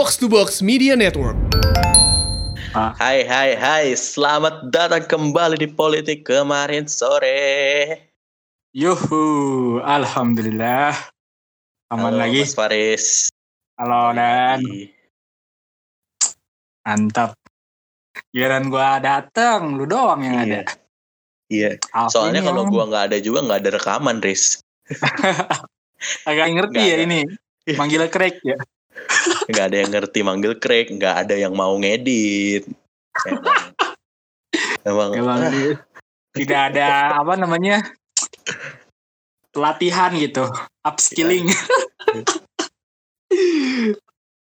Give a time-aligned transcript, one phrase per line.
[0.00, 1.36] Box to Box Media Network.
[2.72, 8.00] Hai hai hai, selamat datang kembali di politik kemarin sore.
[8.72, 10.96] Yuhu, alhamdulillah.
[11.92, 12.40] Aman Halo, lagi.
[12.48, 13.28] Mas Faris.
[13.76, 14.64] Halo Dan,
[16.80, 17.36] mantap.
[18.32, 20.44] Giliran gua dateng, lu doang yang Iya.
[20.48, 20.60] ada.
[21.52, 21.70] Iya.
[21.92, 24.64] Alvin Soalnya kalau gua nggak ada juga nggak ada rekaman, Riz.
[26.24, 27.04] agak ngerti Nggak ya ada.
[27.04, 27.20] ini.
[27.68, 27.76] Iya.
[27.76, 28.56] Manggil Craig ya.
[29.50, 32.66] Nggak ada yang ngerti manggil Craig, nggak ada yang mau ngedit.
[33.26, 33.62] Emang.
[34.86, 35.10] Emang.
[35.16, 35.52] Emang ah,
[36.32, 37.84] tidak ada apa namanya?
[39.50, 40.46] pelatihan gitu,
[40.86, 41.50] upskilling.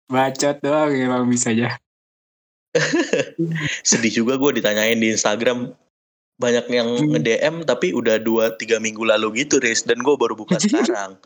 [0.07, 1.75] Bacot doang emang bisa aja.
[3.89, 5.77] sedih juga gue ditanyain di Instagram
[6.41, 7.13] banyak yang Hmm.
[7.13, 11.21] nge-DM tapi udah 2-3 minggu lalu gitu Riz dan gue baru buka sekarang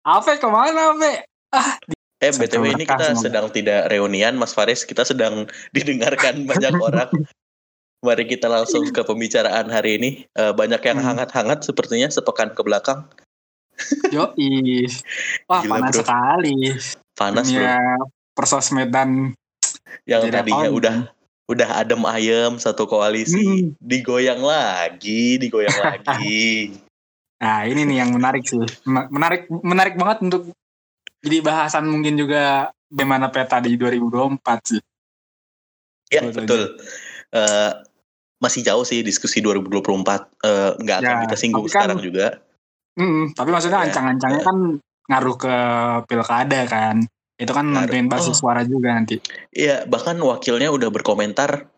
[0.00, 1.28] Ave ke mana Ave?
[2.20, 3.22] Eh Satu BTW ini kita semoga.
[3.22, 7.10] sedang tidak reunian Mas Faris kita sedang didengarkan banyak orang
[8.00, 11.06] mari kita langsung ke pembicaraan hari ini Eh, banyak yang Hmm.
[11.10, 13.08] hangat-hangat sepertinya sepekan ke belakang
[14.08, 14.84] Yoi.
[15.48, 16.02] Wah Gila, panas bro.
[16.02, 16.56] sekali.
[17.12, 17.76] panas bro Dunia
[18.30, 19.32] persosmedan
[20.04, 20.76] yang tadinya paham.
[20.76, 20.96] udah
[21.46, 23.72] udah adem ayem satu koalisi Hmm.
[23.76, 26.76] digoyang lagi digoyang lagi
[27.40, 30.52] Nah ini nih yang menarik sih, Me- menarik menarik banget untuk
[31.20, 34.80] jadi bahasan mungkin juga bagaimana peta di 2024 sih.
[36.10, 36.80] Ya Betul.
[37.30, 37.72] Eh,
[38.40, 40.26] masih jauh sih diskusi 2024.
[40.42, 42.40] Eh, nggak akan Ya, kita singgung kan- sekarang juga.
[42.98, 44.46] Mm, tapi maksudnya Ya, ancang-ancangnya ya.
[44.48, 44.56] kan
[45.06, 45.54] ngaruh ke
[46.06, 46.96] pilkada kan,
[47.36, 48.46] itu kan nentuin basis Oh.
[48.46, 49.22] suara juga nanti.
[49.50, 51.70] Iya, bahkan wakilnya udah berkomentar.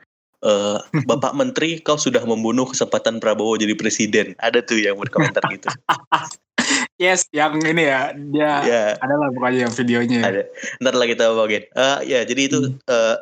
[0.42, 4.34] eh, Bapak Menteri, kau sudah membunuh kesempatan Prabowo jadi presiden.
[4.42, 5.70] Ada tuh yang berkomentar gitu.
[7.02, 10.18] Yes, yang ini ya dia ya, adalah pokoknya yang videonya.
[10.18, 10.24] ya.
[10.24, 10.42] ada.
[10.78, 11.66] Ntar lah kita omongin.
[11.66, 12.78] Eh, ya, jadi itu Hmm.
[12.86, 13.16] eh,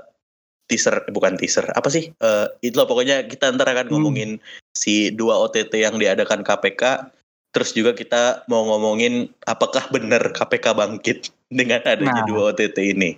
[0.67, 1.65] teaser, bukan teaser.
[1.73, 2.13] Apa sih?
[2.13, 3.93] Eh, itulah pokoknya kita ntar akan Hmm.
[3.97, 4.31] ngomongin
[4.71, 7.09] si dua OTT yang diadakan KPK.
[7.51, 11.19] Terus juga kita mau ngomongin apakah benar KPK bangkit
[11.51, 12.29] dengan adanya Nah.
[12.29, 13.17] dua OTT ini.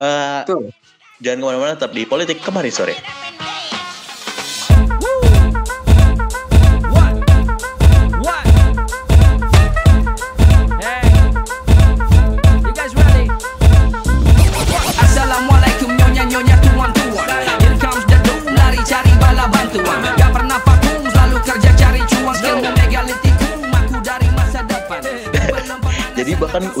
[0.00, 0.72] Eh, Betul.
[1.20, 2.96] jangan ke mana-mana, tetap di politik kemarin sore.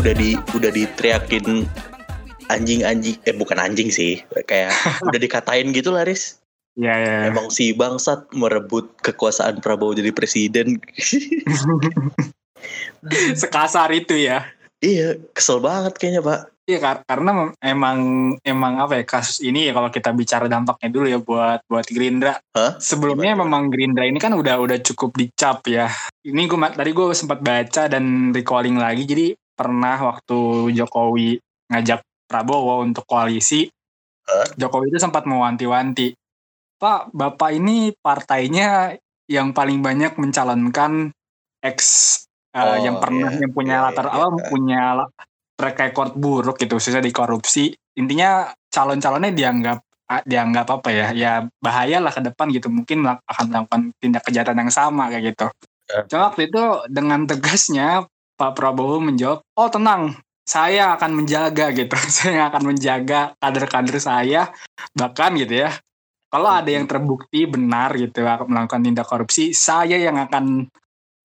[0.08, 1.68] Udah di udah diteriakin
[2.48, 4.72] anjing-anjing eh bukan anjing sih, kayak
[5.04, 6.40] udah dikatain gitu lah, Riz.
[6.80, 7.28] Ya ya.
[7.28, 7.28] ya.
[7.28, 10.80] Emang si bangsat merebut kekuasaan Prabowo jadi presiden.
[13.36, 14.48] Sekasar itu ya.
[14.80, 16.40] iya, kesel banget kayaknya, Pak.
[16.64, 17.98] Iya kar- karena emang
[18.44, 22.40] emang apa ya kasus ini ya kalau kita bicara dampaknya dulu ya buat buat Gerindra.
[22.56, 22.80] Hah?
[22.80, 23.44] Sebelumnya Gimana?
[23.44, 25.92] memang Gerindra ini kan udah udah cukup dicap ya.
[26.24, 29.04] Ini gue tadi gue sempat baca dan recalling lagi.
[29.04, 31.42] Jadi pernah waktu Jokowi
[31.74, 33.66] ngajak Prabowo untuk koalisi,
[34.28, 34.54] Hah?
[34.54, 36.14] Jokowi itu sempat mewanti-wanti,
[36.78, 38.94] Pak, Bapak ini partainya
[39.26, 41.10] yang paling banyak mencalonkan
[41.58, 41.78] ex
[42.54, 43.42] eh, Oh, yang pernah iya.
[43.42, 44.46] yang punya Iya, latar iya, apa iya.
[44.46, 44.82] punya
[45.58, 47.74] track record buruk gitu, khususnya di korupsi.
[47.98, 49.78] Intinya calon-calonnya dianggap
[50.24, 54.72] dianggap apa ya ya bahaya lah ke depan gitu mungkin akan melakukan tindak kejahatan yang
[54.72, 55.46] sama kayak gitu.
[55.88, 56.00] Ya.
[56.08, 58.08] Cuma waktu itu dengan tegasnya
[58.38, 60.14] Pak Prabowo menjawab, oh tenang,
[60.46, 64.48] saya akan menjaga gitu, saya akan menjaga kader-kader saya
[64.94, 65.74] bahkan gitu ya.
[66.28, 70.68] Kalau ada yang terbukti benar gitu melakukan tindak korupsi, saya yang akan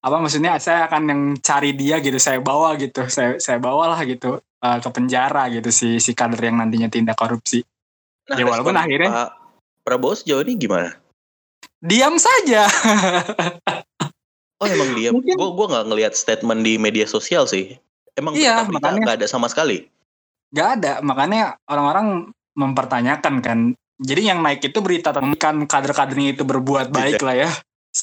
[0.04, 4.40] apa maksudnya saya akan yang cari dia gitu, saya bawa gitu, saya saya bawalah gitu
[4.40, 7.62] eh, ke penjara gitu si si kader yang nantinya tindak korupsi.
[8.32, 9.30] Nah, Ya, walaupun akhirnya- Pak
[9.84, 10.96] Prabowo sejauh ini gimana?
[11.84, 12.64] Diam saja.
[14.64, 17.76] Oh emang dia, Mungkin- gue gua nggak ngelihat statement di media sosial sih.
[18.14, 19.78] Emang Iya, berita-berita makanya- nggak ada sama sekali.
[20.54, 23.60] Gak ada, makanya orang-orang mempertanyakan kan.
[23.98, 27.50] Jadi yang naik itu berita tentang kader-kadernya itu berbuat baik lah ya.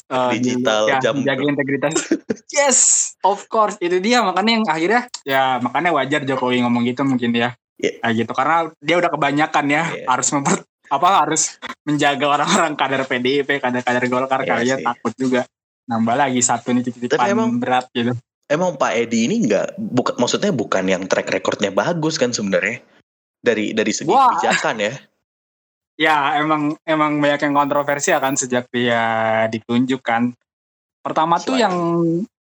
[0.07, 1.93] Eh, Digital ya, jam menjaga integritas.
[2.55, 2.79] yes,
[3.23, 7.55] of course itu dia makanya yang akhirnya ya makanya wajar Jokowi ngomong gitu mungkin ya.
[7.75, 7.99] Iya.
[7.99, 10.05] Kayak gitu karena dia udah kebanyakan ya Iya.
[10.07, 11.41] harus memper apa harus
[11.83, 14.83] menjaga orang-orang kader PDIP, kader-kader Golkar Iya kali ya sih.
[14.83, 15.41] takut juga
[15.85, 18.13] nambah lagi satu nih titipan Tapi emang- berat gitu.
[18.45, 22.83] Emang Pak Edi ini nggak, bukan maksudnya bukan yang track recordnya bagus kan sebenarnya
[23.39, 24.27] dari dari segi Wah.
[24.35, 24.93] kebijakan ya.
[25.99, 29.03] Ya emang emang banyak yang kontroversial kan sejak dia
[29.47, 30.33] ditunjuk kan.
[30.99, 31.75] Pertama tuh Selain- yang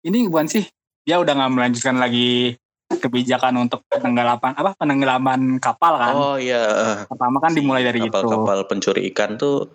[0.04, 0.68] ini bukan sih
[1.02, 2.52] dia udah nggak melanjutkan lagi
[2.86, 6.12] kebijakan untuk penenggelaman apa penenggelaman kapal kan.
[6.12, 6.60] Oh iya,
[7.02, 8.12] Pertama kan dimulai dari itu.
[8.12, 9.72] kapal-kapal pencuri ikan tuh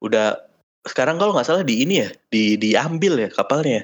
[0.00, 0.36] udah
[0.82, 3.82] sekarang kalau nggak salah di ini ya, di diambil ya kapalnya.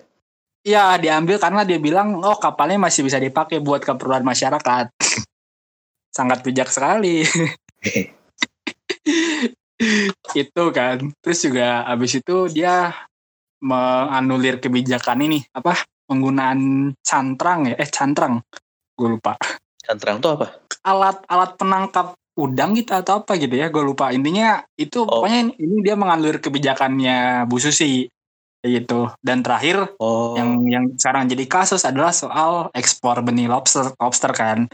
[0.67, 4.91] Iya diambil karena dia bilang oh kapalnya masih bisa dipakai buat keperluan masyarakat.
[6.17, 7.23] Sangat bijak sekali.
[10.43, 10.99] itu kan.
[11.23, 12.91] Terus juga abis itu dia
[13.59, 18.39] menganulir kebijakan ini apa penggunaan cantrang ya eh cantrang
[18.95, 19.35] gue lupa
[19.83, 20.47] Cantrang tuh apa?
[20.85, 25.27] alat alat penangkap udang gitu atau apa gitu ya gue lupa intinya itu Oh.
[25.27, 28.07] pokoknya ini dia menganulir kebijakannya Bu Susi
[28.63, 34.31] gitu dan terakhir Oh, yang yang sekarang jadi kasus adalah soal ekspor benih lobster lobster
[34.31, 34.71] kan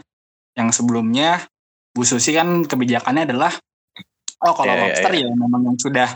[0.53, 1.41] yang sebelumnya
[1.89, 3.53] Bu Susi kan kebijakannya adalah
[4.41, 5.25] oh kalau Iya, iya, lobster iya.
[5.25, 6.09] ya memang yang sudah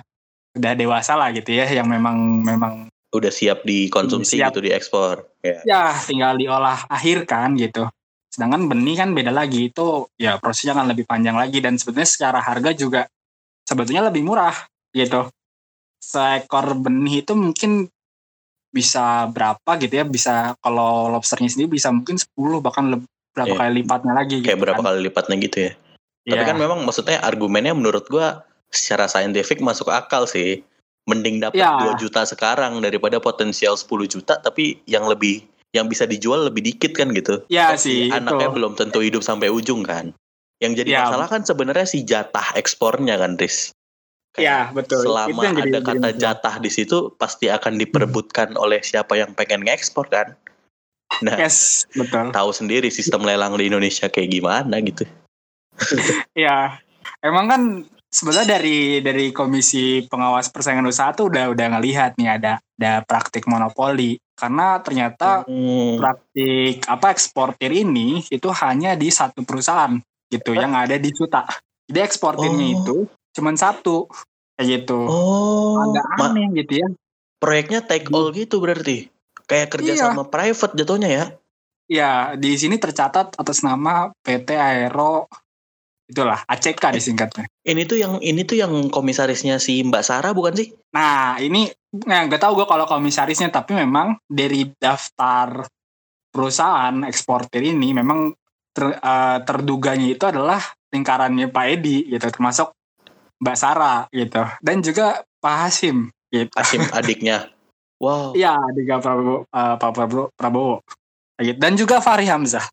[0.49, 2.73] sudah dewasa lah gitu ya yang memang memang
[3.09, 4.53] udah siap dikonsumsi Siap.
[4.53, 5.25] gitu diekspor.
[5.41, 5.57] Ya.
[5.65, 7.89] ya tinggal diolah akhir kan gitu
[8.29, 12.39] sedangkan benih kan beda lagi itu ya prosesnya kan lebih panjang lagi dan sebetulnya secara
[12.39, 13.01] harga juga
[13.65, 14.53] sebetulnya lebih murah
[14.93, 15.29] gitu
[15.99, 17.89] seekor benih itu mungkin
[18.69, 23.59] bisa berapa gitu ya bisa kalau lobsternya sendiri bisa mungkin 10 bahkan leb- berapa Iya.
[23.59, 24.85] kali lipatnya lagi Kayak gitu berapa kan.
[24.85, 25.71] kali lipatnya gitu ya.
[26.21, 26.45] Tapi Iya.
[26.45, 30.61] kan memang maksudnya argumennya menurut gua secara saintifik masuk akal sih.
[31.09, 31.73] Mending dapat Ya.
[31.73, 36.97] 2 juta sekarang daripada potensial 10 juta tapi yang lebih yang bisa dijual lebih dikit
[36.97, 37.45] kan gitu.
[37.47, 40.13] ya Tapi sih anaknya itu belum tentu hidup sampai ujung kan.
[40.59, 40.99] Yang jadi Ya.
[41.07, 43.71] masalah kan sebenarnya si jatah ekspornya kan, Riz.
[44.35, 46.21] Kayak ya betul selama jadi, ada jadi kata masalah.
[46.21, 50.37] jatah di situ pasti akan diperebutkan oleh siapa yang pengen ngekspor kan.
[51.25, 55.09] Nah, yes betul tahu sendiri sistem lelang di Indonesia kayak gimana gitu.
[56.37, 56.77] ya
[57.25, 57.61] emang kan
[58.09, 63.45] sebenarnya dari dari komisi pengawas persaingan usaha tuh udah udah ngelihat nih ada ada praktik
[63.45, 65.95] monopoli karena ternyata Hmm.
[65.95, 69.93] praktik apa eksportir ini itu hanya di satu perusahaan
[70.27, 71.45] gitu yang ada di Suta.
[71.85, 72.75] Jadi eksportirnya Oh.
[72.75, 72.97] itu
[73.31, 74.09] cuman satu
[74.53, 74.99] kayak gitu.
[75.01, 76.87] Oh, Agak ma- aneh gitu ya.
[77.37, 79.07] proyeknya take all gitu berarti.
[79.45, 80.01] Kayak kerja Iya.
[80.05, 81.25] sama private jatuhnya ya.
[81.85, 85.25] Ya di sini tercatat atas nama PT Aero
[86.09, 87.45] itulah ACK disingkatnya.
[87.61, 90.73] Ini tuh yang ini tuh yang komisarisnya si Mbak Sarah bukan sih?
[90.97, 91.69] Nah ini
[92.09, 95.69] nah, tahu gue kalau komisarisnya tapi memang dari daftar
[96.33, 98.33] perusahaan eksportir ini memang
[98.73, 102.73] ter- eh, terduganya itu adalah lingkarannya Pak Edi gitu termasuk
[103.39, 106.49] Mbak Sarah gitu dan juga Pak Hasim gitu.
[106.57, 107.53] Hasim adiknya.
[107.99, 108.31] Wow.
[108.31, 109.91] Iya Adiga Prabowo, eh, Pak
[110.39, 110.79] Prabowo,
[111.35, 111.59] gitu.
[111.59, 112.63] dan juga Fahri Hamzah.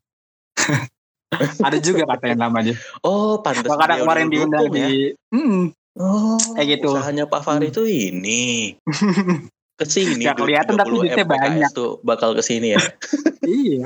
[1.59, 2.73] Ada juga katanya namanya.
[3.01, 4.87] Oh, pantas Makanya beliau kemarin diundang didukung ya.
[4.87, 4.97] di
[5.29, 5.61] Hmm,
[5.97, 6.87] Oh, Kayak gitu.
[6.93, 8.77] Usahanya Pak Fahri tuh ini.
[9.77, 11.69] Ke sini Nggak kelihatan, tapi duitnya banyak.
[11.69, 12.81] tuh bakal ke sini ya.
[13.45, 13.85] iya.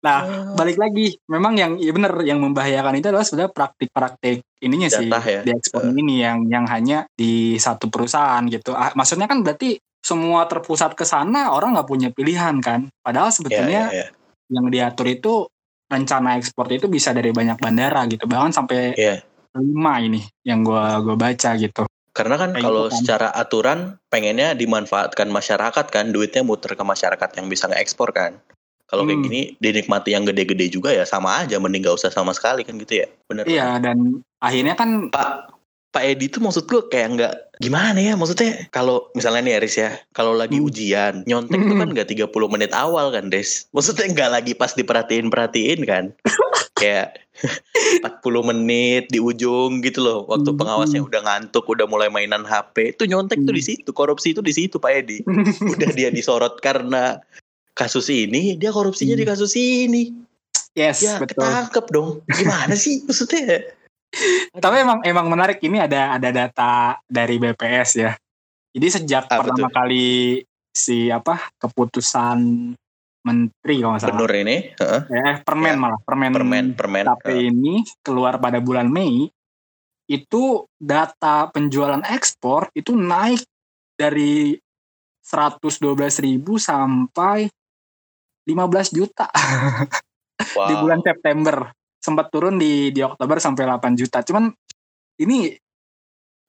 [0.00, 0.56] Nah, Oh.
[0.56, 5.20] balik lagi memang yang ya bener yang membahayakan itu adalah sebenarnya praktik-praktik ininya sih Jatah
[5.22, 5.40] ya?
[5.44, 10.44] di ekspor ini yang yang hanya di satu perusahaan gitu Ah, maksudnya kan berarti semua
[10.44, 14.06] terpusat ke sana orang nggak punya pilihan kan padahal Ya, sebetulnya ya, ya.
[14.50, 15.32] yang diatur itu
[15.90, 19.26] rencana ekspor itu bisa dari banyak bandara gitu bahkan sampai Iya.
[19.58, 22.98] lima ini yang gua gua baca gitu Karena kan Kayak kalau gitu kan.
[22.98, 28.34] secara aturan pengennya dimanfaatkan masyarakat kan, duitnya muter ke masyarakat yang bisa ngeekspor kan.
[28.86, 29.26] Kalau kayak Hmm.
[29.30, 32.98] gini dinikmati yang gede-gede juga ya sama aja, mending gak usah sama sekali kan gitu
[32.98, 33.06] ya.
[33.30, 33.46] Bener.
[33.46, 35.54] iya dan akhirnya kan Pak
[35.90, 39.90] Pak Edi tuh maksud gue kayak nggak gimana ya maksudnya kalau misalnya nih Aris ya
[40.16, 40.66] kalau lagi Hmm.
[40.66, 41.82] ujian nyontek tuh Hmm.
[41.84, 46.04] kan nggak 30 menit awal kan Des maksudnya nggak lagi pas diperhatiin perhatiin kan
[46.80, 47.20] kayak
[48.00, 50.58] 40 menit di ujung gitu loh waktu Hmm.
[50.58, 53.60] pengawasnya udah ngantuk udah mulai mainan HP itu nyontek tuh Hmm.
[53.60, 55.20] di situ korupsi itu di situ Pak Edi
[55.76, 57.20] udah dia disorot karena
[57.76, 59.36] kasus ini dia korupsinya di Hmm.
[59.36, 60.16] kasus ini
[60.72, 63.68] yes ya betul ketangkep dong gimana sih maksudnya
[64.52, 66.72] Tapi emang emang menarik ini ada ada data
[67.06, 68.12] dari BPS ya.
[68.70, 69.74] Jadi sejak Apa pertama tuh?
[69.74, 70.06] kali
[70.70, 72.38] si apa keputusan
[73.20, 74.14] menteri kalau nggak salah.
[74.14, 75.02] Benur ini heeh.
[75.08, 75.78] Eh, permen Ya.
[75.78, 79.30] malah permen permen permen KP ini keluar pada bulan Mei
[80.06, 80.42] itu
[80.74, 83.46] data penjualan ekspor itu naik
[83.94, 84.58] dari
[85.22, 85.78] 112.000
[86.58, 87.46] sampai
[88.42, 89.30] 15 juta
[90.50, 90.66] Wow.
[90.66, 91.56] di bulan September
[92.00, 94.24] sempat turun di di Oktober sampai 8 juta.
[94.24, 94.48] Cuman
[95.20, 95.52] ini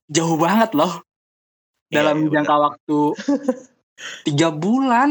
[0.08, 1.04] jauh banget loh
[1.92, 2.66] Iya, dalam iya, jangka benar.
[2.72, 3.00] waktu
[4.28, 5.10] tiga bulan.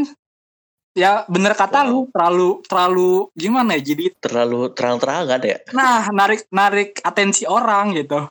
[0.91, 1.91] Ya bener kata Wow.
[1.93, 5.57] lu terlalu terlalu gimana ya jadi terlalu terang-terangan ya.
[5.71, 8.27] nah narik narik atensi orang gitu.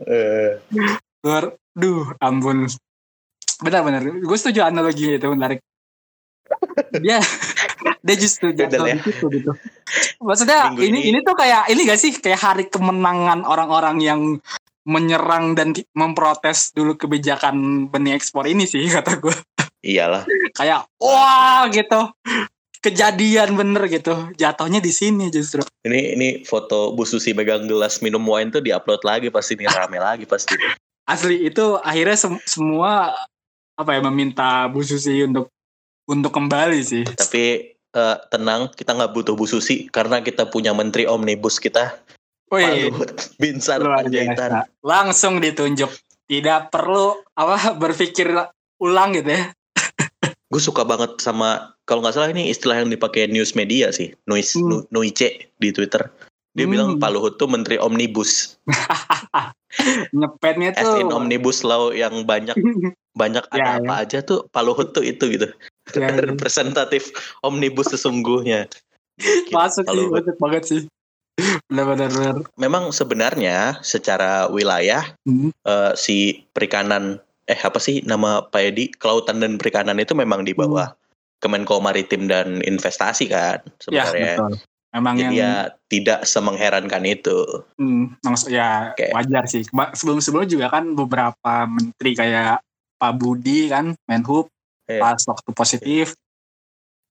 [0.00, 0.56] Eh,
[1.20, 2.64] Ber, duh ampun.
[3.60, 5.60] Benar-benar gue setuju analogi itu menarik.
[6.96, 7.20] Dia
[8.00, 8.96] dia justru jatuh ya.
[8.96, 9.52] di situ gitu.
[10.28, 14.20] Maksudnya Minggu ini, ini- ini tuh kayak ini gak sih kayak hari kemenangan orang-orang yang
[14.82, 19.36] menyerang dan memprotes dulu kebijakan benih ekspor ini sih kata gue.
[19.80, 20.24] Iyalah.
[20.52, 22.12] Kayak wah gitu.
[22.80, 24.32] Kejadian bener gitu.
[24.34, 25.60] Jatuhnya di sini justru.
[25.84, 30.00] Ini ini foto Bu Susi megang gelas minum wine tuh diupload lagi pasti nih rame
[30.08, 30.56] lagi pasti.
[31.04, 33.12] Asli itu akhirnya sem- semua
[33.76, 35.52] apa ya meminta Bu Susi untuk
[36.08, 37.04] untuk kembali sih.
[37.04, 41.98] Tapi eh, tenang, kita nggak butuh Bu Susi karena kita punya Menteri Omnibus kita,
[42.50, 42.90] Wih,
[43.38, 44.66] Binsar Panjaitan.
[44.82, 45.90] Langsung ditunjuk.
[46.26, 48.30] Tidak perlu apa berpikir
[48.78, 49.42] ulang gitu ya.
[50.50, 54.54] Gue suka banget sama kalau nggak salah ini istilah yang dipakai news media sih, Nuis
[54.54, 54.82] Hmm.
[54.90, 56.10] Nuice di Twitter.
[56.50, 56.74] Dia Hmm.
[56.74, 58.58] bilang Pak Luhut tuh Menteri Omnibus,
[60.10, 62.58] Nyepetnya as tuh in Omnibus Law yang banyak
[63.14, 65.46] banyak Ya, ada apa aja tuh Pak Luhut tuh itu gitu.
[65.96, 66.22] Ya, ya.
[66.30, 67.10] Representatif
[67.42, 68.66] Omnibus sesungguhnya.
[69.20, 70.80] Gokil, masuk Pak sih, masuk banget sih.
[71.68, 72.08] Benar-benar.
[72.12, 72.36] benar.
[72.56, 75.50] Memang sebenarnya secara wilayah Hmm.
[75.64, 80.54] eh, si perikanan eh apa sih nama Pak Edi kelautan dan perikanan itu memang di
[80.54, 80.94] bawah
[81.40, 83.58] Kemenko Maritim dan Investasi kan
[83.90, 84.34] Ya, sebenarnya.
[84.38, 84.52] betul.
[84.90, 85.52] Memang Jadi yang ya
[85.86, 87.38] tidak semengherankan itu.
[87.78, 88.18] hmm,
[88.50, 89.06] ya Oke.
[89.14, 89.62] wajar sih.
[89.70, 92.58] Sebelum-sebelum juga kan beberapa menteri kayak
[92.98, 94.50] Pak Budi kan, Menhub,
[94.90, 95.00] Iya.
[95.00, 96.06] pas waktu positif,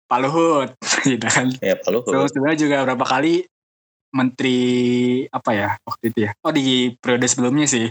[0.09, 0.69] Pak Luhut,
[1.07, 1.47] gitu kan.
[1.63, 2.11] Ya Pak Luhut.
[2.11, 3.47] Terus sebenarnya juga berapa kali
[4.09, 4.59] menteri
[5.29, 6.31] apa ya waktu itu ya?
[6.41, 7.87] Oh di periode sebelumnya sih.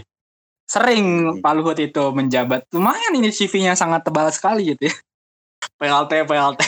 [0.69, 1.41] Sering Hmm.
[1.41, 2.67] Pak Luhut itu menjabat.
[2.75, 4.95] Lumayan ini CV-nya sangat tebal sekali gitu ya.
[5.79, 6.61] PLT PLT.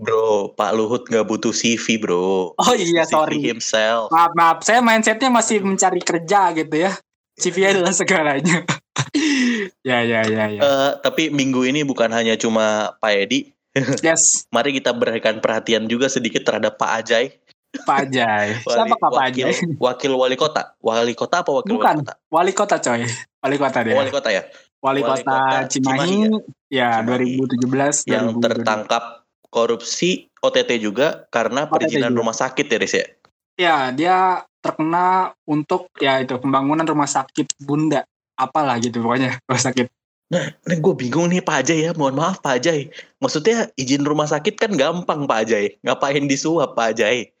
[0.00, 2.56] Bro, Pak Luhut nggak butuh CV bro.
[2.56, 3.38] Oh iya CV sorry.
[3.44, 4.08] himself.
[4.08, 6.92] Maaf maaf, saya mindsetnya masih mencari kerja gitu ya.
[7.36, 8.64] CV adalah segalanya.
[9.88, 10.60] ya ya ya ya.
[10.60, 13.50] Eh, tapi minggu ini bukan hanya cuma Pak Edi.
[14.02, 17.38] Yes, Mari kita berikan perhatian juga sedikit terhadap Pak Ajay.
[17.86, 18.58] Pak Ajay.
[18.66, 19.54] Wali- Siapa Pak wakil, Ajay?
[19.78, 20.74] wakil wali kota.
[20.82, 21.94] Wali kota apa wakil Bukan.
[21.94, 22.14] wali kota?
[22.28, 23.02] Wali kota coy.
[23.40, 23.94] Wali kota dia.
[23.94, 24.42] wali kota ya.
[24.80, 26.18] Wali, wali kota, kota Cimahi, Cimahi
[26.66, 27.36] ya Cimahi.
[27.46, 28.42] 2017 Yang 2022.
[28.42, 29.04] tertangkap
[29.46, 32.18] korupsi OTT juga karena OTT perizinan juga.
[32.18, 33.06] rumah sakit ya Riz ya.
[33.54, 34.16] Ya, dia
[34.58, 38.02] terkena untuk ya itu pembangunan rumah sakit Bunda.
[38.40, 39.86] Apalah gitu pokoknya rumah sakit.
[40.30, 41.92] Nah, ini gue bingung nih Pak Ajay ya.
[41.92, 42.86] Mohon maaf Pak Ajay.
[43.18, 45.74] Maksudnya izin rumah sakit kan gampang Pak Ajay.
[45.82, 47.34] Ngapain disuap Pak Ajay?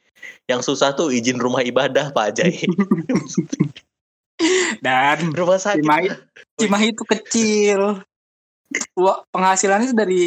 [0.50, 2.66] Yang susah tuh izin rumah ibadah Pak Ajay.
[4.84, 5.86] Dan rumah sakit.
[5.86, 6.08] Cimahi.
[6.58, 7.80] Cimahi itu kecil.
[8.98, 10.24] Wah, penghasilannya itu dari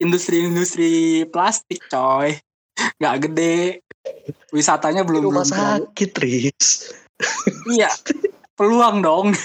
[0.00, 2.40] industri-industri plastik, coy.
[2.96, 3.84] Nggak gede.
[4.48, 6.96] Wisatanya belum rumah belum sakit, Riz.
[7.68, 7.92] Iya.
[8.56, 9.36] Peluang dong.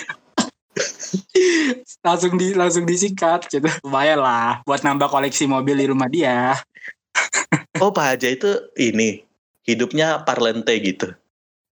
[2.05, 3.69] langsung di langsung disikat gitu.
[3.85, 6.57] Lumayan lah buat nambah koleksi mobil di rumah dia.
[7.81, 9.25] Oh Pak Ajay itu ini
[9.65, 11.09] hidupnya parlente gitu.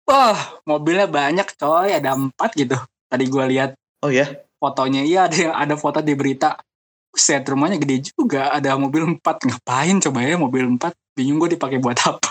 [0.08, 2.78] Wah, mobilnya banyak coy, ada empat gitu.
[3.10, 4.30] Tadi gua lihat Oh ya,
[4.62, 6.54] fotonya, iya ada yang ada foto di berita.
[7.10, 9.42] Set rumahnya gede juga, ada mobil empat.
[9.42, 10.94] Ngapain coba ya mobil empat?
[11.18, 12.30] Bingung gue dipakai buat apa.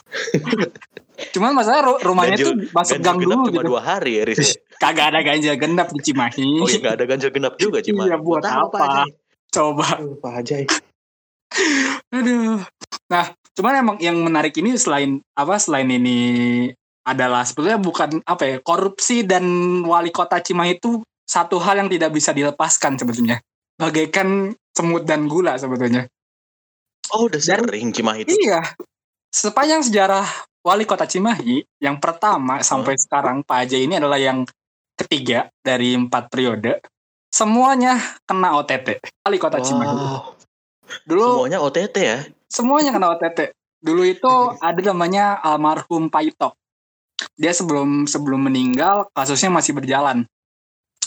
[1.35, 3.67] Cuman masalah ru- rumahnya Ganjil- tuh masuk gang genap dulu cuma gitu.
[3.73, 4.39] dua hari ya Riz.
[4.39, 4.47] ya?
[4.87, 6.61] Kagak ada ganjil genap di Cimahi.
[6.61, 8.07] Oh ya nggak ada ganjil genap juga Cimahi.
[8.13, 8.77] Iya, buat apa?
[8.77, 9.09] Ajay?
[9.49, 9.87] Coba.
[10.21, 10.63] Pak Ajay.
[12.15, 12.61] Aduh.
[13.09, 13.25] Nah,
[13.57, 16.19] cuman emang yang menarik ini selain apa selain ini
[17.03, 19.43] adalah sebetulnya bukan apa ya korupsi dan
[19.81, 23.41] wali kota Cimahi itu satu hal yang tidak bisa dilepaskan sebetulnya.
[23.81, 26.05] Bagaikan semut dan gula sebetulnya.
[27.13, 28.35] Oh udah Dan- sering Cimahi itu.
[28.37, 28.61] Iya.
[29.27, 30.25] Sepanjang sejarah
[30.63, 34.43] wali kota Cimahi, yang pertama sampai sekarang Pak Ajay ini adalah yang
[34.97, 36.81] ketiga dari empat periode.
[37.29, 38.97] Semuanya kena OTT.
[39.23, 39.93] Wali kota Cimahi.
[39.93, 40.33] Wow,
[41.03, 42.19] Dulu semuanya OTT ya.
[42.47, 43.51] semuanya kena OTT.
[43.83, 44.33] Dulu itu
[44.67, 46.55] ada namanya almarhum Paitok.
[47.37, 50.25] Dia sebelum sebelum meninggal kasusnya masih berjalan.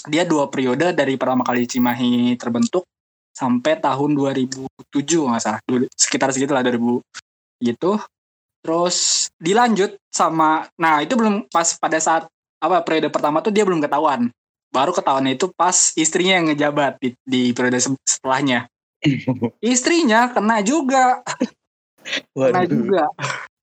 [0.09, 2.89] Dia dua periode dari pertama kali Cimahi terbentuk
[3.35, 4.67] sampai tahun 2007
[5.01, 5.61] nggak salah.
[5.95, 7.01] Sekitar segitulah 2000
[7.65, 8.01] gitu.
[8.61, 12.29] Terus dilanjut sama nah itu belum pas pada saat
[12.61, 14.29] apa periode pertama tuh dia belum ketahuan.
[14.71, 18.71] Baru ketahuannya itu pas istrinya yang ngejabat di, di periode se- setelahnya.
[19.65, 21.25] Istrinya kena juga,
[22.37, 23.09] kena juga.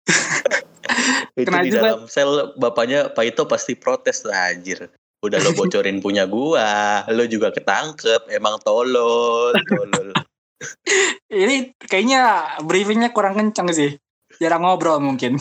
[1.34, 1.78] itu kena di juga.
[1.82, 4.86] dalam sel bapaknya Pak Ito pasti protes tuh anjir.
[5.24, 10.12] Udah lo bocorin punya gua, lo juga ketangkep, emang tolol, tolol.
[11.32, 12.20] Ini kayaknya
[12.60, 13.96] briefingnya kurang kencang sih.
[14.36, 15.40] Jarang ngobrol mungkin.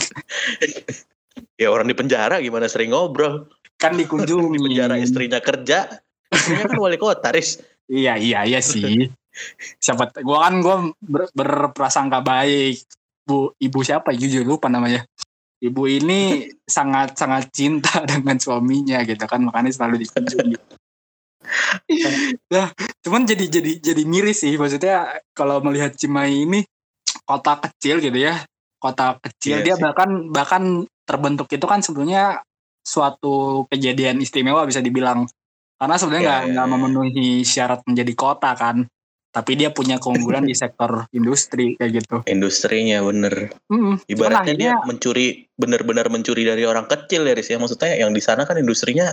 [1.61, 3.51] ya orang di penjara gimana sering ngobrol.
[3.75, 4.55] Kan dikunjungi.
[4.55, 5.91] Di penjara istrinya kerja,
[6.31, 7.59] istrinya kan wali kota, Riz.
[7.91, 9.11] Iya, iya, iya sih.
[9.83, 12.79] Siapa gua kan gua ber- berprasangka baik.
[13.23, 15.07] ibu ibu siapa jujur lupa namanya
[15.63, 20.59] ibu ini sangat sangat cinta dengan suaminya gitu kan makanya selalu dikunjungi
[22.51, 22.71] nah
[23.03, 26.59] cuman jadi jadi jadi miris sih maksudnya kalau melihat Cimahi ini
[27.27, 28.43] kota kecil gitu ya
[28.79, 29.83] kota kecil Iya dia sih.
[29.83, 30.63] bahkan bahkan
[31.03, 32.43] terbentuk itu kan sebetulnya
[32.83, 35.23] suatu kejadian istimewa bisa dibilang
[35.79, 36.73] karena sebenarnya Iya, nggak nggak iya.
[36.75, 38.87] memenuhi syarat menjadi kota kan
[39.33, 43.49] tapi dia punya keunggulan di sektor industri kayak gitu Industrinya bener.
[43.67, 47.57] Mm, cuman Ibaratnya dia mencuri bener-bener mencuri dari orang kecil ya Riz ya.
[47.57, 49.09] Maksudnya yang di sana kan industrinya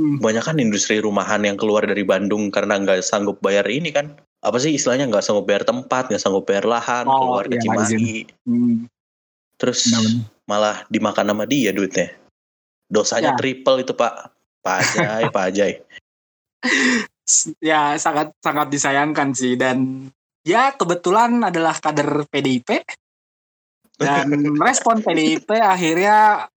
[0.00, 4.16] mm, banyak kan industri rumahan yang keluar dari Bandung karena nggak sanggup bayar ini kan.
[4.40, 7.62] Apa sih istilahnya nggak sanggup bayar tempat, nggak sanggup bayar lahan, Oh, keluar ke iya,
[7.68, 8.12] Cimahi.
[8.48, 8.88] mm,
[9.60, 9.92] Terus
[10.48, 12.16] malah dimakan sama dia duitnya.
[12.88, 13.38] Dosanya Ya.
[13.38, 14.32] triple itu Pak.
[14.64, 15.72] Pak Ajay, Pak Ajay.
[17.62, 20.08] Ya sangat sangat disayangkan sih dan
[20.46, 22.84] ya kebetulan adalah kader PDIP
[24.00, 24.32] dan
[24.66, 26.48] respon PDIP akhirnya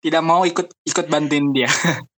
[0.00, 1.68] tidak mau ikut ikut bantuin dia.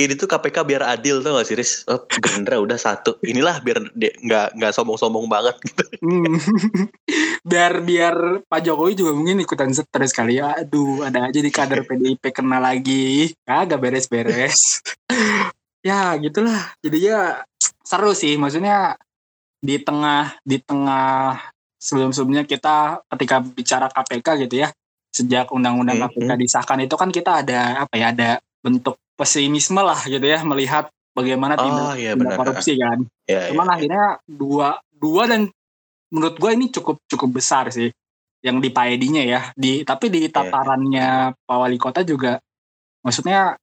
[0.00, 1.84] ini, tuh KPK biar adil tuh gak sih Riz?
[1.84, 3.20] Oh, Gerindra udah satu.
[3.20, 5.84] Inilah biar dia nggak nggak sombong-sombong banget gitu.
[6.06, 6.38] Hmm.
[7.46, 8.16] biar biar
[8.46, 10.56] Pak Jokowi juga mungkin ikutan stres kali ya.
[10.60, 13.32] Aduh, ada aja di kader PDIP kena lagi.
[13.44, 14.82] Kagak beres-beres.
[15.86, 16.74] Ya, gitulah.
[16.82, 17.46] Jadi ya
[17.86, 18.34] seru sih.
[18.34, 18.98] Maksudnya
[19.62, 21.38] di tengah di tengah
[21.78, 24.68] sebelum-sebelumnya kita ketika bicara KPK gitu ya.
[25.14, 28.10] Sejak undang-undang Hmm, KPK disahkan itu kan kita ada apa ya?
[28.12, 32.36] Ada bentuk pesimisme lah gitu ya melihat bagaimana tindak Oh iya tindak benar.
[32.36, 32.98] korupsi kan.
[33.24, 33.72] Ya, Cuman ya.
[33.80, 35.48] akhirnya dua dua dan
[36.12, 37.88] menurut gue ini cukup cukup besar sih
[38.44, 39.40] yang di Paedinya ya.
[39.56, 40.14] Di tapi Iya.
[40.14, 41.08] di tatarannya
[41.48, 42.36] Pak Wali Kota juga
[43.00, 43.54] maksudnya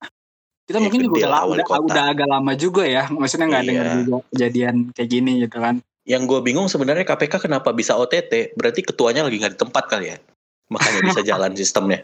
[0.63, 1.83] kita Ya, mungkin juga udah, udah, Kota.
[1.91, 3.03] udah agak lama juga ya.
[3.11, 3.69] Maksudnya nggak Iya.
[3.69, 5.75] dengar juga kejadian kayak gini gitu kan.
[6.03, 8.55] Yang gue bingung sebenarnya KPK kenapa bisa OTT?
[8.55, 10.17] Berarti ketuanya lagi nggak di tempat kali ya?
[10.71, 11.99] Makanya bisa jalan sistemnya.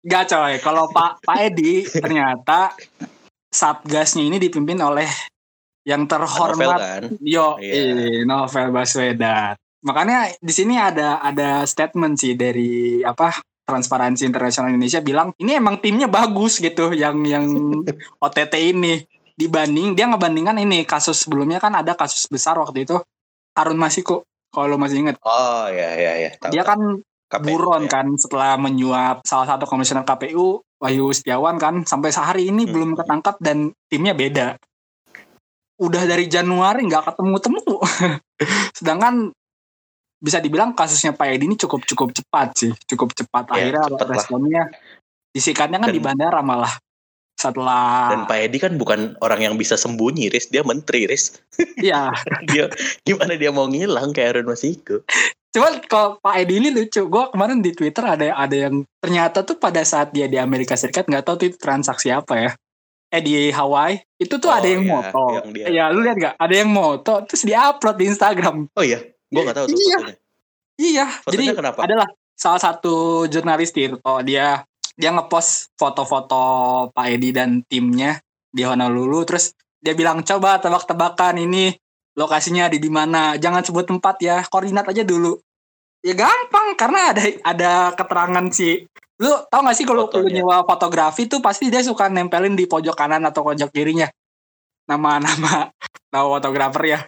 [0.00, 2.72] Gak coy, kalau Pak Pak Edi ternyata
[3.50, 5.06] satgasnya ini dipimpin oleh
[5.84, 7.02] yang Novel terhormat kan?
[7.20, 7.72] Yo, Iya.
[7.74, 9.54] eh, Novel Baswedan.
[9.80, 15.78] Makanya di sini ada ada statement sih dari apa Transparansi Internasional Indonesia bilang ini emang
[15.78, 17.46] timnya bagus gitu yang yang
[18.24, 22.98] OTT ini dibanding dia ngebandingkan ini kasus sebelumnya kan ada kasus besar waktu itu
[23.54, 26.30] Harun Masiku kalau lo masih inget Oh ya ya ya.
[26.36, 26.70] Tahu, dia tahu.
[26.74, 26.80] kan
[27.30, 27.90] KPU, buron ya.
[27.94, 32.72] kan setelah menyuap salah satu komisioner KPU Wahyu Setiawan kan sampai sehari ini Hmm.
[32.74, 34.58] belum ketangkap dan timnya beda.
[35.78, 37.80] Udah dari Januari nggak ketemu-temu.
[38.76, 39.32] Sedangkan
[40.20, 43.48] bisa dibilang kasusnya Pak Edi ini cukup cukup cepat sih, cukup cepat.
[43.50, 44.06] Ya, Akhirnya lah.
[44.06, 44.62] responnya
[45.30, 46.70] disikatnya kan Dan- di bandara malah.
[47.34, 50.52] Setelah Dan Pak Edi kan bukan orang yang bisa sembunyi, Riz.
[50.52, 51.40] Dia menteri, Riz.
[51.80, 52.12] ya,
[52.44, 52.68] Dia
[53.00, 55.00] gimana dia mau ngilang kayak Harun Masiku?
[55.50, 57.00] cuman kalau Pak Edi ini lucu.
[57.02, 61.08] Gue kemarin di Twitter ada ada yang ternyata tuh pada saat dia di Amerika Serikat
[61.08, 62.50] nggak tahu tuh itu transaksi apa ya.
[63.10, 65.24] Eh di Hawaii itu tuh Oh, ada yang iya, moto.
[65.34, 66.34] yang dia- Ya lu lihat gak?
[66.38, 68.56] Ada yang moto terus diupload di Instagram.
[68.70, 69.98] Oh iya, gue nggak tahu tuh Iya.
[69.98, 70.16] fotonya.
[70.80, 71.06] Iya.
[71.22, 71.78] Fotonya jadi kenapa?
[71.86, 74.64] adalah salah satu jurnalis Tirto dia
[74.96, 76.42] dia ngepost foto-foto
[76.92, 78.18] Pak Edi dan timnya
[78.50, 81.72] di Honolulu terus dia bilang coba tebak-tebakan ini
[82.18, 85.38] lokasinya di di mana jangan sebut tempat ya koordinat aja dulu
[86.04, 88.84] ya gampang karena ada ada keterangan si
[89.20, 92.96] lu tau gak sih kalau lu nyewa fotografi tuh pasti dia suka nempelin di pojok
[92.96, 94.08] kanan atau pojok kirinya
[94.88, 95.68] nama-nama
[96.12, 97.00] nama fotografer ya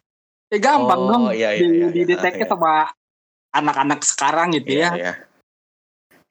[0.53, 2.45] ya gampang Oh, dong iya, iya, di, iya, di iya, iya.
[2.45, 2.93] sama
[3.53, 5.13] anak-anak sekarang gitu Iya, ya iya.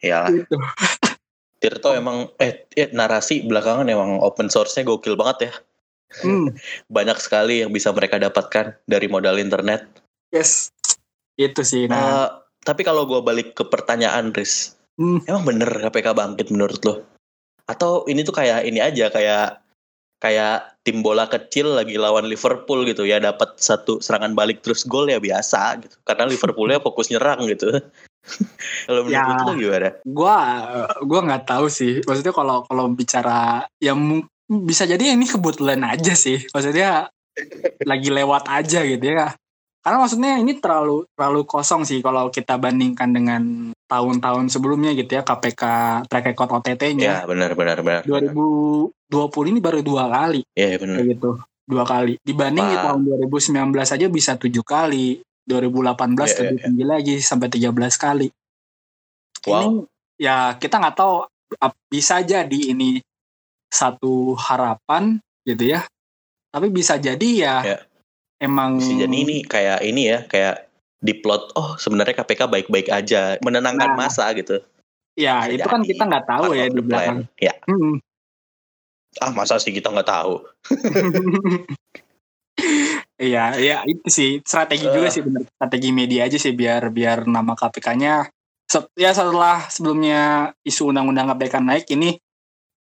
[0.01, 0.29] Iyalah.
[0.33, 0.57] gitu.
[1.61, 5.53] Tirto emang eh, eh, narasi belakangan emang open source-nya gokil banget ya.
[6.25, 6.49] Hmm,
[6.95, 9.85] Banyak sekali yang bisa mereka dapatkan dari modal internet.
[10.33, 10.73] yes.
[11.37, 11.85] Itu sih.
[11.85, 12.27] Nah, Eh,
[12.61, 15.21] tapi kalau gua balik ke pertanyaan, Riz, Hmm.
[15.25, 16.95] emang bener KPK bangkit menurut lo?
[17.65, 19.60] Atau ini tuh kayak ini aja kayak
[20.21, 25.09] kayak tim bola kecil lagi lawan Liverpool gitu ya dapat satu serangan balik terus gol
[25.09, 27.73] ya biasa gitu karena Liverpoolnya fokus nyerang gitu
[28.85, 29.89] kalau menurut ya, lu gimana?
[30.05, 30.37] Gua
[31.01, 33.97] gua nggak tahu sih maksudnya kalau kalau bicara ya
[34.45, 37.09] bisa jadi ini kebetulan aja sih maksudnya
[37.81, 39.33] lagi lewat aja gitu ya
[39.81, 45.25] karena maksudnya ini terlalu terlalu kosong sih kalau kita bandingkan dengan tahun-tahun sebelumnya gitu ya
[45.25, 45.63] KPK
[46.05, 47.25] track record OTT-nya.
[47.25, 48.05] Ya benar benar benar.
[48.05, 50.41] 2000 20 ini baru dua kali.
[50.55, 50.95] Iya yeah, benar.
[51.03, 51.31] Kayak gitu.
[51.67, 52.13] Dua kali.
[52.23, 52.99] Dibanding di tahun
[53.75, 55.19] belas aja bisa tujuh kali.
[55.41, 56.91] 2018 yeah, iya, lebih yeah, tinggi yeah.
[56.95, 58.27] lagi sampai 13 kali.
[59.43, 59.51] Wow.
[59.51, 59.67] Ini
[60.21, 61.13] ya kita nggak tahu
[61.91, 63.03] bisa jadi ini
[63.67, 65.83] satu harapan gitu ya.
[66.51, 67.81] Tapi bisa jadi ya yeah.
[68.39, 70.71] emang bisa jadi ini kayak ini ya, kayak
[71.01, 74.61] diplot oh sebenarnya KPK baik-baik aja, menenangkan nah, masa gitu.
[75.17, 77.27] Ya, bisa itu kan kita nggak tahu ya di belakang.
[77.41, 77.57] Ya.
[77.65, 77.99] Hmm
[79.19, 80.39] ah masa sih kita nggak tahu
[83.21, 85.13] Iya, iya itu sih strategi juga Eh.
[85.13, 88.25] sih bener strategi media aja sih biar biar nama KPK-nya
[88.65, 92.17] se- ya setelah sebelumnya isu undang-undang KPK naik ini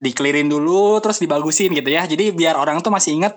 [0.01, 2.09] dikelirin dulu terus dibagusin gitu ya.
[2.09, 3.37] Jadi biar orang tuh masih ingat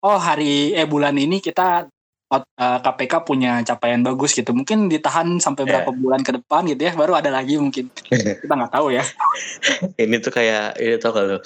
[0.00, 1.92] oh hari eh bulan ini kita
[2.30, 4.50] ot- eh, KPK punya capaian bagus gitu.
[4.50, 5.82] Mungkin ditahan sampai Iya.
[5.82, 7.90] berapa bulan ke depan gitu ya baru ada lagi mungkin.
[8.42, 9.02] Kita nggak tahu ya.
[9.96, 11.38] ini tuh kayak ini tau kalau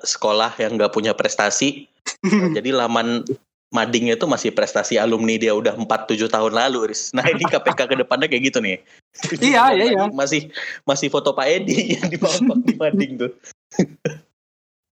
[0.00, 1.86] sekolah yang nggak punya prestasi
[2.56, 3.22] jadi laman
[3.68, 7.10] madingnya itu masih prestasi alumni dia udah 4-7 tahun lalu Riz.
[7.10, 8.78] nah ini KPK ke depannya kayak gitu nih
[9.42, 10.04] Iya, iya, iya.
[10.10, 10.46] masih
[10.84, 13.30] masih foto Pak Edi yang di bawah di mading tuh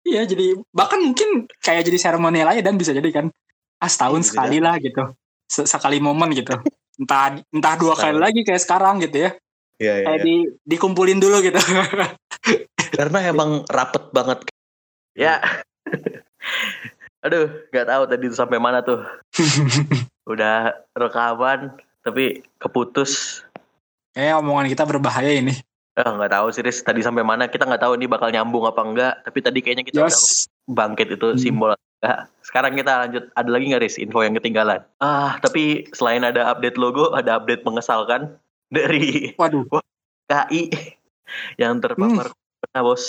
[0.05, 3.25] Iya jadi bahkan mungkin kayak jadi seremonial aja dan bisa jadi kan
[3.77, 5.13] ah setahun sekali lah gitu.
[5.47, 6.53] Se- sekali momen gitu.
[7.01, 8.25] Entah entah dua kali Setahun.
[8.25, 9.31] lagi kayak sekarang gitu ya.
[9.77, 10.25] Iya, iya, kayak iya.
[10.25, 10.35] di
[10.65, 11.61] dikumpulin dulu gitu.
[12.97, 14.39] Karena emang rapet banget.
[15.13, 15.37] Ya.
[17.25, 19.05] Aduh nggak tahu tadi tuh sampai mana tuh.
[20.25, 23.43] Udah rekaman tapi keputus.
[24.17, 25.53] Kayak omongan kita berbahaya ini.
[25.97, 26.81] Eh, nggak tahu sih Riz.
[26.81, 27.45] tadi sampai mana?
[27.45, 29.13] Kita nggak tahu ini bakal nyambung apa enggak.
[29.21, 31.37] Tapi tadi kayaknya kita udah Jos bangkit itu Hmm.
[31.37, 33.23] simbol enggak sekarang kita lanjut.
[33.33, 33.95] Ada lagi nggak Riz?
[33.97, 34.81] Info yang ketinggalan?
[35.01, 38.37] Ah tapi selain ada update logo ada update mengesalkan
[38.69, 39.65] dari waduh.
[40.29, 40.69] KI
[41.55, 43.05] yang terpapar corona bos.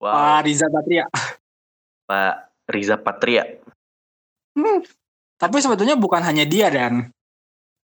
[0.00, 0.12] Wow.
[0.12, 1.04] Pak Riza Patria.
[2.08, 2.34] Pak
[2.68, 3.44] Riza Patria.
[4.50, 4.82] Hmm.
[5.40, 7.08] tapi sebetulnya bukan hanya dia dan.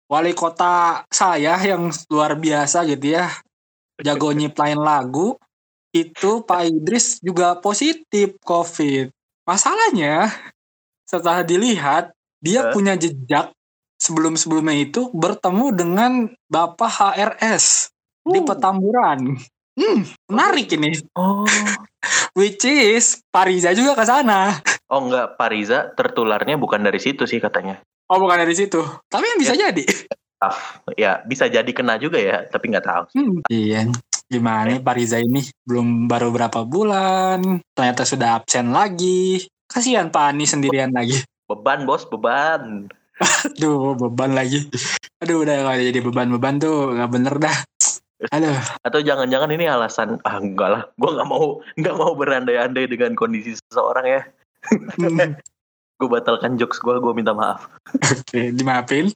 [0.07, 3.33] Wali kota saya yang luar biasa gitu ya
[4.03, 5.41] jago nyiptain lagu
[5.95, 9.16] itu Pak Idris juga positif COVID.
[9.47, 10.27] Masalahnya
[11.07, 12.11] setelah dilihat
[12.43, 12.73] dia Hah?
[12.75, 13.55] punya jejak
[13.97, 16.13] sebelum-sebelumnya itu bertemu dengan
[16.47, 17.95] Bapak HRS
[18.27, 18.45] di Uh.
[18.45, 19.39] Petamburan.
[19.77, 20.99] Hmm, menarik ini.
[21.15, 21.47] oh
[22.37, 24.59] Which is Pak Riza juga ke sana.
[24.89, 28.79] oh enggak Pak Riza tertularnya bukan dari situ sih katanya Oh, bukan dari situ.
[29.07, 29.83] Tapi yang bisa jadi.
[30.37, 30.85] Maaf.
[30.95, 33.89] ya bisa jadi kena juga ya tapi nggak tahu Hmm, iya.
[34.27, 39.47] Gimana nih Pak Riza ini belum baru berapa bulan, ternyata sudah absen lagi.
[39.71, 41.23] Kasihan Pak Ani sendirian lagi.
[41.47, 42.91] beban bos beban
[43.23, 44.67] Aduh, beban lagi.
[45.23, 47.59] Aduh, udah kalau jadi beban-beban tuh nggak bener dah.
[48.35, 53.13] Aduh, atau jangan-jangan ini alasan ah enggak lah gue nggak mau nggak mau berandai-andai dengan
[53.13, 54.23] kondisi seseorang ya
[54.67, 55.37] Hmm,
[56.01, 59.13] gue batalkan jokes gue gue minta maaf oke, dimaafin.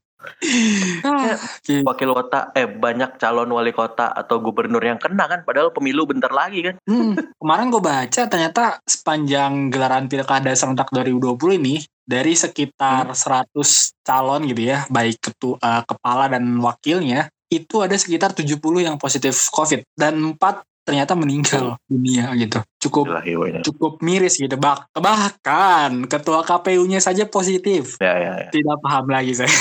[1.01, 1.81] Oke.
[1.85, 6.33] wakil kota eh banyak calon wali kota atau gubernur yang kena kan padahal pemilu bentar
[6.33, 13.15] lagi kan Hmm, kemarin gue baca ternyata sepanjang gelaran pilkada serentak 2020 ini dari sekitar
[13.15, 13.55] 100
[14.03, 19.51] calon gitu ya, baik ketua eh, kepala dan wakilnya itu ada sekitar 70 yang positif
[19.51, 22.59] COVID dan 4 ternyata meninggal dunia gitu.
[22.83, 23.15] Cukup
[23.63, 24.59] cukup miris gitu.
[24.59, 27.95] Bah- bahkan ketua KPU-nya saja positif.
[27.97, 29.55] ya ya ya Tidak paham lagi saya.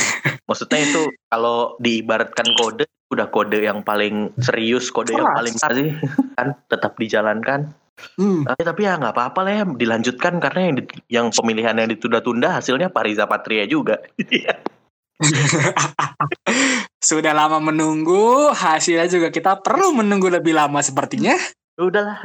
[0.43, 5.37] maksudnya itu kalau diibaratkan kode udah kode yang paling serius kode yang Keras.
[5.37, 5.89] paling besar sih
[6.33, 7.77] kan tetap dijalankan
[8.15, 8.47] Hmm.
[8.47, 12.55] Eh, tapi ya nggak apa-apa lah ya dilanjutkan karena yang di- yang pemilihan yang ditunda-tunda
[12.55, 13.99] hasilnya Pak Riza Patria juga
[16.99, 21.35] Sudah lama menunggu, hasilnya juga kita perlu menunggu lebih lama sepertinya.
[21.79, 22.19] udahlah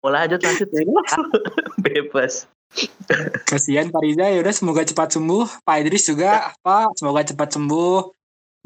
[0.00, 0.68] mau lanjut lanjut
[1.84, 2.48] bebas
[3.46, 5.64] Kasihan Pak Riza ya udah semoga cepat sembuh.
[5.64, 8.12] Pak Idris juga Pak semoga cepat sembuh.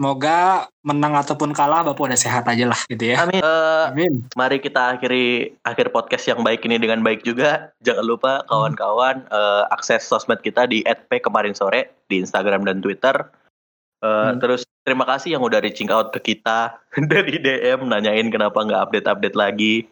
[0.00, 3.20] Semoga menang ataupun kalah Bapak udah sehat aja lah gitu ya.
[3.20, 3.44] Amin.
[3.44, 4.12] Eh, Amin.
[4.32, 7.76] mari kita akhiri akhir podcast yang baik ini dengan baik juga.
[7.84, 13.28] Jangan lupa kawan-kawan eh, akses sosmed kita di @p kemarin sore di Instagram dan Twitter.
[14.00, 14.40] Eh, Hmm.
[14.40, 16.80] Terus terima kasih yang udah reaching out ke kita
[17.12, 19.84] dari DM nanyain kenapa nggak update-update lagi.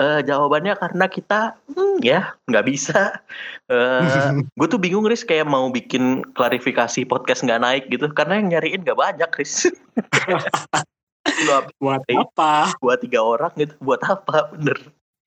[0.00, 3.20] Eh, jawabannya karena kita hmm, ya nggak bisa.
[3.68, 8.48] Eh, gue tuh bingung Riz kayak mau bikin klarifikasi podcast nggak naik gitu karena yang
[8.56, 9.68] nyariin nggak banyak Riz.
[11.82, 12.74] Buat apa?
[12.82, 14.78] buat tiga orang gitu buat apa bener?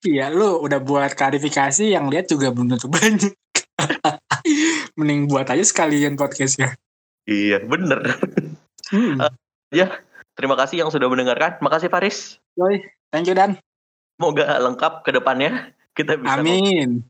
[0.04, 3.32] Iya lu udah buat klarifikasi yang lihat juga belum tentu banyak.
[5.00, 6.76] Mending buat aja sekalian podcastnya.
[7.26, 8.00] Iya bener.
[8.90, 9.18] Hmm.
[10.36, 11.58] Terima kasih yang sudah mendengarkan.
[11.60, 12.38] Makasih Faris.
[12.60, 13.58] Yoi, thank you Dan.
[14.16, 15.74] Semoga lengkap ke depannya.
[15.96, 16.38] Kita bisa.
[16.40, 17.02] Amin.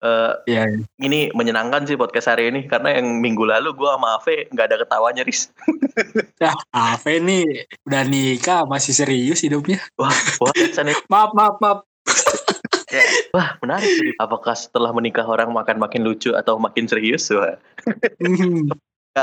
[0.00, 0.80] Eh, Iya.
[0.96, 4.76] ini menyenangkan sih podcast hari ini karena yang minggu lalu gue sama Ave nggak ada
[4.80, 5.52] ketawanya Riz.
[6.40, 9.76] Ya, Ave nih udah nikah masih serius hidupnya.
[10.00, 10.08] Wah,
[10.40, 11.78] wah, San, Maaf, maaf, maaf.
[13.36, 14.16] wah menarik sih.
[14.16, 17.28] Apakah setelah menikah orang makan makin lucu atau makin serius?
[17.28, 17.60] Wah,
[18.24, 18.72] Hmm,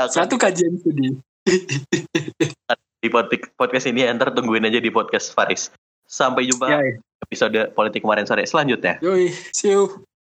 [0.06, 1.18] Satu kajian studi.
[3.02, 5.74] di pod- podcast ini ntar tungguin aja di podcast Faris.
[6.08, 6.96] Sampai jumpa Yoi.
[7.26, 8.96] episode politik kemarin sore selanjutnya.
[9.02, 10.07] Yoi, see you.